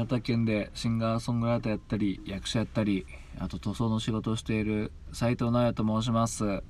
[0.00, 3.06] 潟県でシンガーソングライターやったり役者やったり
[3.38, 6.62] あと塗装の仕事をしている斉藤直也と申します。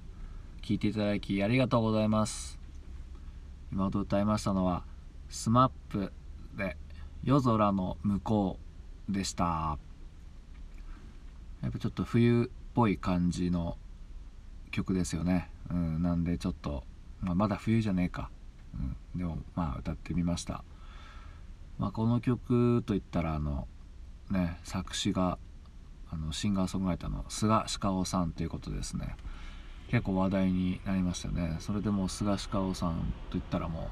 [0.62, 2.58] 聞いていただきありがとうございます。
[3.72, 4.84] 今ほど歌いましたのは
[5.30, 6.10] SMAP
[6.56, 6.76] で
[7.22, 8.58] 「夜空の向こ
[9.08, 9.78] う」でした。
[11.62, 13.76] やっぱちょっと冬っぽい感じの
[14.70, 16.84] 曲ですよね、うん、なんでちょっと、
[17.20, 18.30] まあ、まだ冬じゃねえか、
[18.74, 20.64] うん、でもまあ歌ってみました。
[21.80, 23.66] まあ、この曲といったらあの
[24.30, 25.38] ね作詞が
[26.10, 29.16] あのシンガーソングライターの菅鹿尾さんということですね。
[29.88, 31.56] 結構話題になりましたね。
[31.60, 33.88] それでも菅鹿尾さんといったらも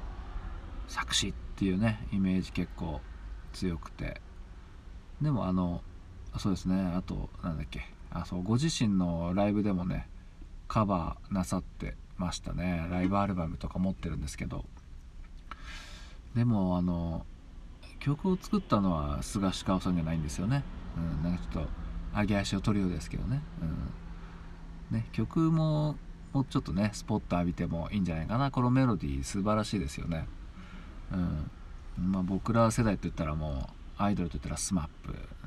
[0.87, 3.01] う作詞っていうねイメージ結構
[3.53, 4.21] 強くて。
[5.19, 5.81] でもあの
[6.37, 6.93] そうですね。
[6.95, 7.81] あとなんだっけ。
[8.11, 10.07] あそうご自身のライブでもね
[10.67, 12.87] カバーなさってましたね。
[12.91, 14.63] ライブアルバムとか持ってるんですけど。
[16.35, 17.25] でもあの
[17.99, 20.63] 曲を作ったのは菅氏川さんじゃないんですよね、
[20.97, 21.69] うん、なんかちょっと
[22.19, 23.41] 上げ足を取るようですけどね,、
[24.91, 25.95] うん、ね曲も
[26.33, 28.51] もうちょっとねスポット浴びてもいいんじゃないかな。
[28.51, 30.27] このメロディー素晴らしいですよね、
[31.11, 32.11] うん。
[32.11, 33.69] まあ、僕ら世代といったらも
[33.99, 34.87] うアイドルといったら SMAP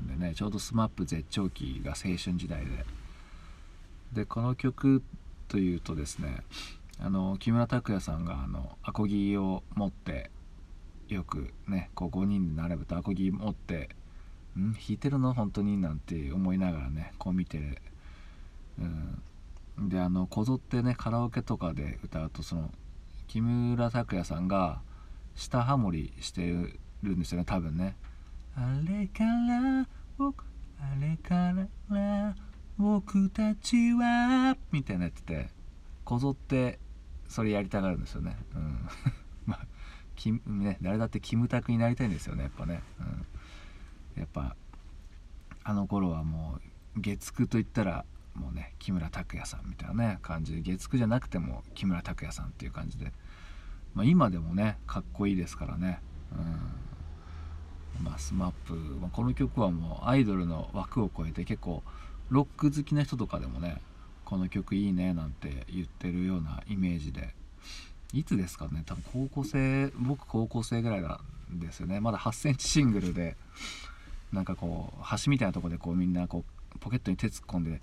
[0.01, 2.85] でねちょうど SMAP 絶頂期が青春時代で。
[4.11, 5.01] でこの曲
[5.47, 6.43] というとですね
[6.99, 10.29] あの木村拓哉さんがあのアコギを持って
[11.09, 13.89] よくねこう5人で並ぶとアコギ持って
[14.57, 15.33] 「ん弾いてるの？
[15.33, 17.81] 本当に?」なんて思いながらねこう見て、
[19.77, 22.71] うん、であのこぞってねカラオケとかで歌うとその
[23.27, 24.81] 木村拓哉さんが
[25.35, 26.45] 下ハモリして
[27.01, 27.95] るんですよね多分ね。
[28.55, 30.43] あれから僕
[30.79, 31.53] あれか
[31.89, 32.35] ら
[32.77, 35.49] 僕たちはみたいなやってて
[36.03, 36.79] こぞって
[37.27, 38.37] それやりたがるんですよね。
[38.55, 38.89] うん
[40.15, 43.03] き、ね、誰だってキムタクになりたいんですよねやっぱね、う
[44.17, 44.55] ん、やっぱ
[45.63, 46.59] あの頃はも
[46.97, 48.05] う月9といったら
[48.35, 53.11] もうね木村拓哉さんみたいなね感じで月9じゃなくても木村拓哉さんっていう感じで、
[53.93, 55.99] まあ、今でもねかっこいいですからね、
[56.31, 56.41] う
[58.01, 58.03] ん。
[58.03, 61.83] まあ、SMAP、まあ、この曲はもうアイドルの枠を超えて結構
[62.29, 63.81] ロック好きな人とかでもね
[64.25, 67.33] この曲いいねなんて言ってるようなイメージで。
[68.13, 68.83] いつですかね？
[68.85, 71.19] 多分高校生僕高校生ぐらいな
[71.51, 71.99] んですよね。
[71.99, 73.35] まだ8センチシングルで
[74.31, 76.45] なんかこう橋みたいなとこでこうみんなこ
[76.75, 77.81] うポケットに手突っ込んで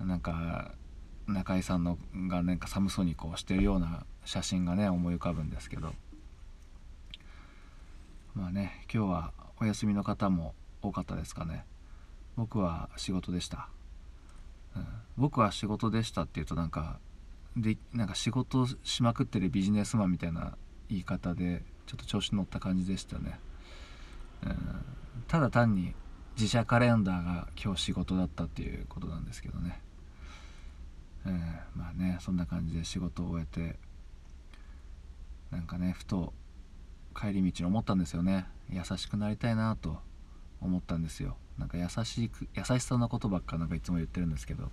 [0.00, 0.72] なんか
[1.26, 1.96] 中居さんの
[2.28, 5.94] がなんか寒そうにこうしてるような写真がね思い浮かぶんですけど。
[8.34, 11.64] まあね今日はお休みの方も多かったですかね。
[12.36, 13.68] 僕は仕事でした、
[14.76, 14.86] うん、
[15.16, 17.00] 僕は仕事でしたっていうとなんか
[17.56, 20.56] でなんか仕事しまくってるビジネスマンみたいな
[20.88, 23.38] 言い方でちょっと調子乗った感じでしたね、
[24.42, 24.84] うん、
[25.26, 25.94] ただ単に
[26.36, 29.80] 自社カレンダーが今日仕事だったっていうことなんですけどね、
[31.26, 31.32] えー、
[31.74, 33.76] まあねそんな感じで仕事を終えて
[35.50, 36.32] なんかねふと
[37.18, 38.46] 帰り道に思ったんですよね。
[38.70, 39.98] 優しくなりたいなと
[40.60, 41.36] 思ったんですよ。
[41.58, 44.70] なんか優しく優しさのことばっかなんかいつも言ってるんですけど。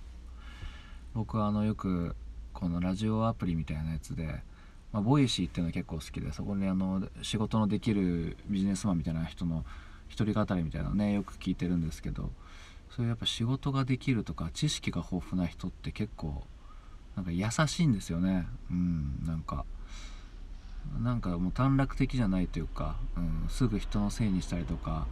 [1.16, 2.14] 僕はあのよく
[2.56, 4.42] このラジオアプリみたいなやつで、
[4.94, 9.66] まあ、ボイシーっていうのは結構好きでそこにあの仕事のできるビジネスマンみたいな人の
[10.08, 12.32] 一人語りみたいなのねよく聞いてるんですけど
[12.96, 16.44] そういうやっぱ仕事ができるとか知識が豊富な人って結構
[17.18, 18.48] なんか優しいんですよね。
[18.70, 19.66] うんなんか
[21.02, 25.08] なんかもう短絡的じゃないというか、うん、すぐ人のせいにしたりとか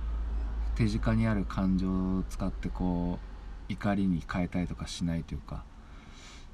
[0.75, 3.19] 手近にある感情を使ってこ
[3.69, 5.63] う怒りに変えたりとかしないというか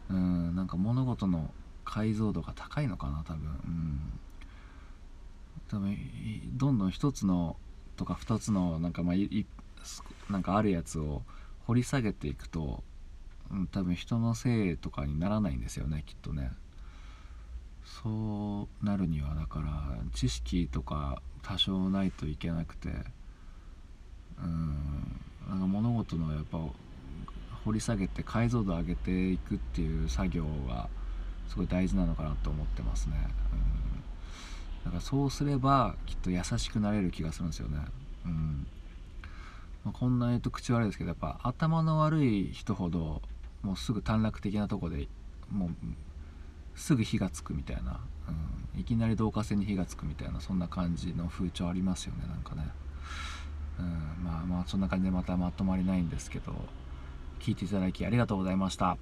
[0.10, 1.52] うんなんか物事の
[1.86, 3.50] 解像度が高いのかな多分。
[3.50, 4.20] うん。
[5.70, 5.98] 多分
[6.58, 7.58] どんどん一つの
[7.96, 9.46] とか二つのなんかまあい
[10.30, 11.24] なんかあるやつを
[11.66, 12.84] 掘り下げていくと、
[13.52, 16.52] うん、多分人のせいとかにならないんですよねきっとね。
[17.84, 22.90] そうなるにはだから知識とか多少ないといけなくて
[24.42, 25.22] うん。
[25.50, 26.60] なんか物事のやっぱ
[27.66, 30.90] 掘り下げて解像度上げていくっていう作業が
[31.48, 33.16] すごい大事なのかなと思ってますね、
[33.54, 37.80] うん、だからそうすればきっと優しくなれる気がするんですよね、
[38.26, 38.68] うん。
[39.84, 43.22] まあ、こんな言うと口悪いですけどやっぱ頭の悪い人ほど
[43.62, 45.08] もうすぐ短絡的なとこで
[45.52, 45.70] もう
[46.76, 48.00] すぐ火がつくみたいな、
[48.76, 52.68] うん、いきなり導火線に火がつくみたいなそんな感じの風潮ありますよねなんかね、
[53.80, 56.54] うん、まあまあそんな感じでまたまとまりないんですけど。
[57.40, 59.00] 聞いていただきありがとうございました。